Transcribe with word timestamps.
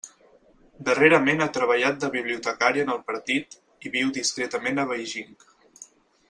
Darrerament 0.85 1.43
ha 1.45 1.47
treballat 1.57 1.99
de 2.03 2.09
bibliotecària 2.15 2.87
en 2.87 2.89
el 2.95 3.03
partit 3.11 3.59
i 3.89 3.93
viu 3.99 4.11
discretament 4.17 4.83
a 4.83 4.89
Beijing. 4.95 5.39